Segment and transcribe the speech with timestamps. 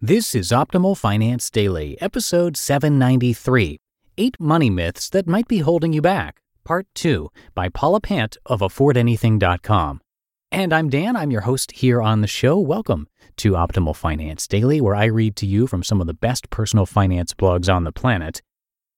[0.00, 3.78] This is Optimal Finance Daily, episode 793
[4.18, 8.60] Eight Money Myths That Might Be Holding You Back, Part 2, by Paula Pant of
[8.60, 10.00] AffordAnything.com.
[10.50, 12.58] And I'm Dan, I'm your host here on the show.
[12.58, 16.50] Welcome to Optimal Finance Daily, where I read to you from some of the best
[16.50, 18.42] personal finance blogs on the planet.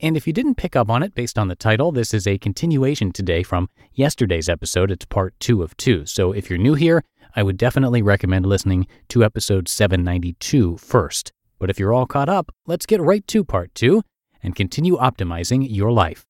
[0.00, 2.38] And if you didn't pick up on it based on the title, this is a
[2.38, 4.90] continuation today from yesterday's episode.
[4.90, 6.06] It's part two of two.
[6.06, 11.32] So if you're new here, I would definitely recommend listening to episode 792 first.
[11.58, 14.02] But if you're all caught up, let's get right to part two
[14.42, 16.24] and continue optimizing your life.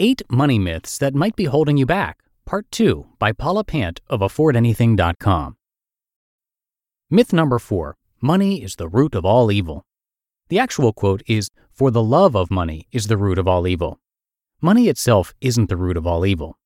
[0.00, 4.20] Eight Money Myths That Might Be Holding You Back, Part 2 by Paula Pant of
[4.20, 5.56] AffordAnything.com.
[7.10, 9.84] Myth number four Money is the root of all evil.
[10.48, 14.00] The actual quote is For the love of money is the root of all evil.
[14.64, 16.56] Money itself isn't the root of all evil.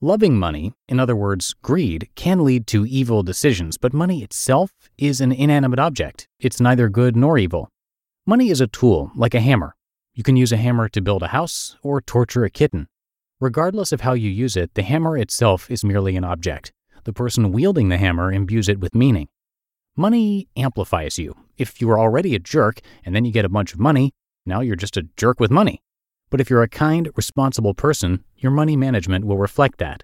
[0.00, 5.20] Loving money, in other words, greed, can lead to evil decisions, but money itself is
[5.20, 6.28] an inanimate object.
[6.38, 7.68] It's neither good nor evil.
[8.24, 9.74] Money is a tool, like a hammer.
[10.14, 12.86] You can use a hammer to build a house or torture a kitten.
[13.40, 16.72] Regardless of how you use it, the hammer itself is merely an object.
[17.02, 19.26] The person wielding the hammer imbues it with meaning.
[19.96, 21.34] Money amplifies you.
[21.56, 24.12] If you are already a jerk and then you get a bunch of money,
[24.46, 25.82] now you're just a jerk with money.
[26.30, 30.02] But if you're a kind, responsible person, your money management will reflect that.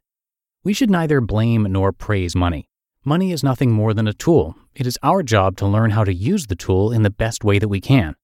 [0.63, 2.69] We should neither blame nor praise money.
[3.05, 4.57] Money is nothing more than a tool.
[4.75, 7.59] It is our job to learn how to use the tool in the best way
[7.59, 8.17] that we can.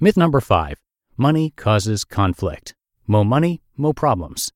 [0.00, 0.78] Myth number five
[1.18, 2.74] money causes conflict.
[3.06, 4.50] Mo money, mo problems.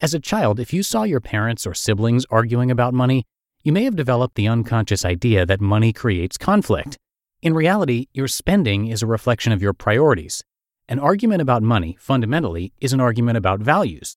[0.00, 3.24] As a child, if you saw your parents or siblings arguing about money,
[3.64, 6.98] you may have developed the unconscious idea that money creates conflict.
[7.40, 10.44] In reality, your spending is a reflection of your priorities,
[10.88, 14.16] an argument about money, fundamentally, is an argument about values.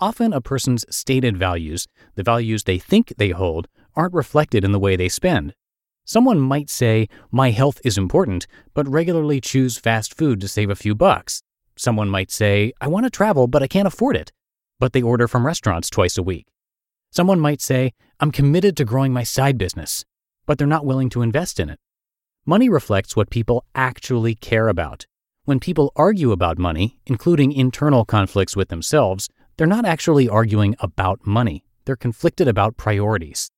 [0.00, 4.80] Often, a person's stated values, the values they think they hold, aren't reflected in the
[4.80, 5.54] way they spend.
[6.04, 10.74] Someone might say, My health is important, but regularly choose fast food to save a
[10.74, 11.42] few bucks.
[11.76, 14.32] Someone might say, I want to travel, but I can't afford it,
[14.80, 16.46] but they order from restaurants twice a week.
[17.12, 20.04] Someone might say, I'm committed to growing my side business,
[20.46, 21.78] but they're not willing to invest in it.
[22.44, 25.06] Money reflects what people actually care about.
[25.44, 31.26] When people argue about money, including internal conflicts with themselves, they're not actually arguing about
[31.26, 31.64] money.
[31.84, 33.50] They're conflicted about priorities.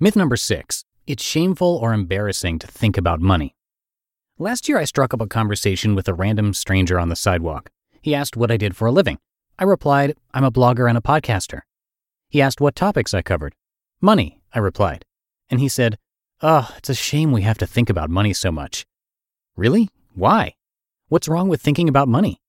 [0.00, 3.54] Myth number six it's shameful or embarrassing to think about money.
[4.38, 7.70] Last year, I struck up a conversation with a random stranger on the sidewalk.
[8.02, 9.18] He asked what I did for a living.
[9.58, 11.60] I replied, I'm a blogger and a podcaster.
[12.28, 13.54] He asked what topics I covered.
[14.00, 15.04] Money, I replied.
[15.48, 15.96] And he said,
[16.42, 18.84] Oh, it's a shame we have to think about money so much.
[19.56, 19.88] Really?
[20.14, 20.55] Why?
[21.08, 22.40] What's wrong with thinking about money?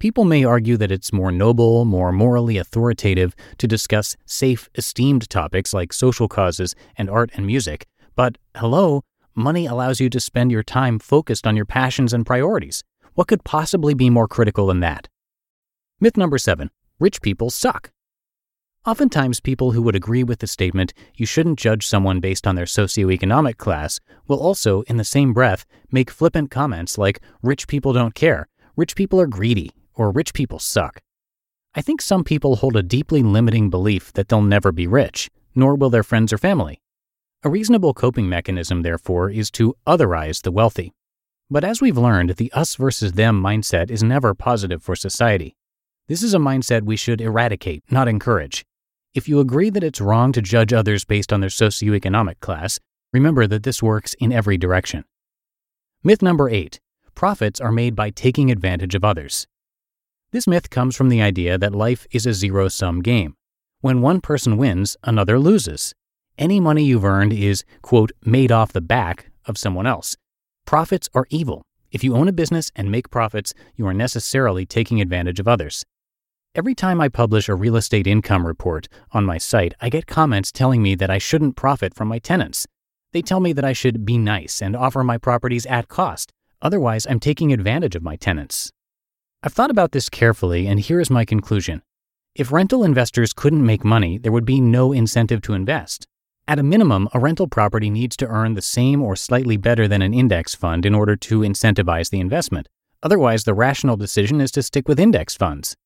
[0.00, 5.72] People may argue that it's more noble, more morally authoritative to discuss safe, esteemed topics
[5.72, 9.02] like social causes and art and music, but hello,
[9.36, 12.82] money allows you to spend your time focused on your passions and priorities.
[13.14, 15.06] What could possibly be more critical than that?
[16.00, 17.92] Myth number seven rich people suck.
[18.86, 22.64] Oftentimes, people who would agree with the statement, you shouldn't judge someone based on their
[22.64, 28.14] socioeconomic class, will also, in the same breath, make flippant comments like, rich people don't
[28.14, 31.02] care, rich people are greedy, or rich people suck.
[31.74, 35.74] I think some people hold a deeply limiting belief that they'll never be rich, nor
[35.74, 36.80] will their friends or family.
[37.42, 40.94] A reasonable coping mechanism, therefore, is to otherize the wealthy.
[41.50, 45.54] But as we've learned, the us versus them mindset is never positive for society.
[46.08, 48.64] This is a mindset we should eradicate, not encourage.
[49.12, 52.78] If you agree that it's wrong to judge others based on their socioeconomic class,
[53.12, 55.04] remember that this works in every direction.
[56.04, 56.78] Myth number eight
[57.16, 59.48] profits are made by taking advantage of others.
[60.30, 63.34] This myth comes from the idea that life is a zero sum game.
[63.80, 65.92] When one person wins, another loses.
[66.38, 70.16] Any money you've earned is, quote, made off the back of someone else.
[70.66, 71.62] Profits are evil.
[71.90, 75.84] If you own a business and make profits, you are necessarily taking advantage of others.
[76.56, 80.50] Every time I publish a real estate income report on my site, I get comments
[80.50, 82.66] telling me that I shouldn't profit from my tenants.
[83.12, 86.32] They tell me that I should be nice and offer my properties at cost.
[86.60, 88.72] Otherwise, I'm taking advantage of my tenants.
[89.44, 91.82] I've thought about this carefully, and here is my conclusion.
[92.34, 96.08] If rental investors couldn't make money, there would be no incentive to invest.
[96.48, 100.02] At a minimum, a rental property needs to earn the same or slightly better than
[100.02, 102.68] an index fund in order to incentivize the investment.
[103.04, 105.76] Otherwise, the rational decision is to stick with index funds.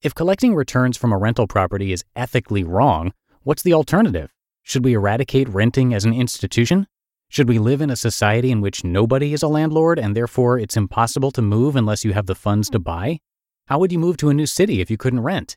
[0.00, 3.12] If collecting returns from a rental property is ethically wrong,
[3.42, 4.32] what's the alternative?
[4.62, 6.86] Should we eradicate renting as an institution?
[7.30, 10.76] Should we live in a society in which nobody is a landlord and therefore it's
[10.76, 13.18] impossible to move unless you have the funds to buy?
[13.66, 15.56] How would you move to a new city if you couldn't rent?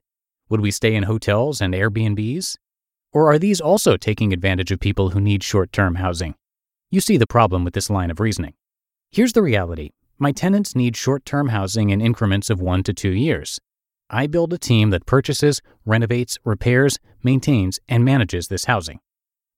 [0.50, 2.58] Would we stay in hotels and Airbnbs?
[3.14, 6.34] Or are these also taking advantage of people who need short term housing?
[6.90, 8.56] You see the problem with this line of reasoning.
[9.12, 13.12] Here's the reality my tenants need short term housing in increments of one to two
[13.12, 13.60] years.
[14.14, 19.00] I build a team that purchases, renovates, repairs, maintains, and manages this housing.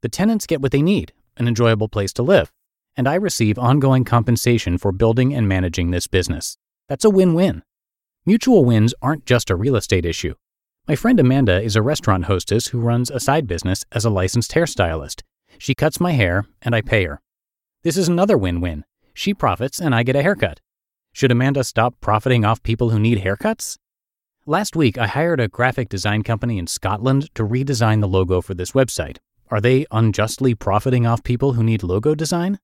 [0.03, 2.51] The tenants get what they need an enjoyable place to live,
[2.95, 6.57] and I receive ongoing compensation for building and managing this business.
[6.87, 7.63] That's a win win.
[8.23, 10.35] Mutual wins aren't just a real estate issue.
[10.87, 14.51] My friend Amanda is a restaurant hostess who runs a side business as a licensed
[14.51, 15.23] hairstylist.
[15.57, 17.19] She cuts my hair, and I pay her.
[17.81, 18.85] This is another win win.
[19.15, 20.59] She profits, and I get a haircut.
[21.13, 23.77] Should Amanda stop profiting off people who need haircuts?
[24.45, 28.53] Last week, I hired a graphic design company in Scotland to redesign the logo for
[28.53, 29.19] this website.
[29.49, 32.59] Are they unjustly profiting off people who need logo design?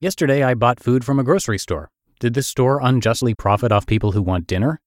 [0.00, 1.90] Yesterday, I bought food from a grocery store.
[2.18, 4.80] Did this store unjustly profit off people who want dinner?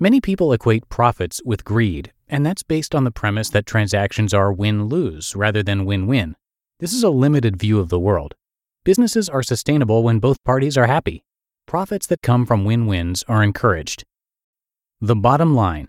[0.00, 4.52] Many people equate profits with greed, and that's based on the premise that transactions are
[4.52, 6.34] win lose rather than win win.
[6.80, 8.34] This is a limited view of the world.
[8.82, 11.22] Businesses are sustainable when both parties are happy.
[11.68, 14.04] Profits that come from win wins are encouraged.
[15.02, 15.88] The bottom line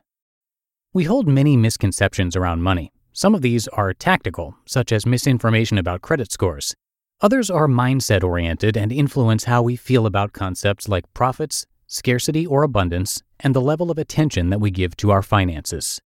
[0.93, 2.93] We hold many misconceptions around money.
[3.11, 6.73] Some of these are tactical, such as misinformation about credit scores.
[7.19, 12.63] Others are mindset oriented and influence how we feel about concepts like profits, scarcity or
[12.63, 15.99] abundance, and the level of attention that we give to our finances.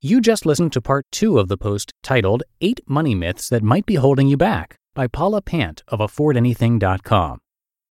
[0.00, 3.86] You just listened to part two of the post titled Eight Money Myths That Might
[3.86, 7.41] Be Holding You Back by Paula Pant of AffordAnything.com.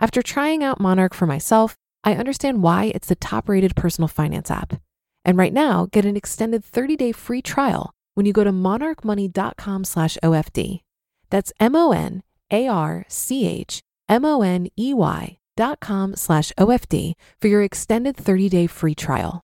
[0.00, 4.80] After trying out Monarch for myself, I understand why it's the top-rated personal finance app.
[5.26, 10.16] And right now, get an extended 30-day free trial when you go to monarchmoney.com slash
[10.22, 10.80] OFD.
[11.28, 16.16] That's M O N A R C H M O N E Y dot com
[16.16, 19.42] slash OFD for your extended 30 day free trial.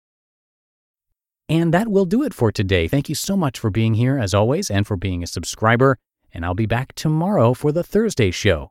[1.48, 2.86] And that will do it for today.
[2.88, 5.96] Thank you so much for being here, as always, and for being a subscriber.
[6.32, 8.70] And I'll be back tomorrow for the Thursday show,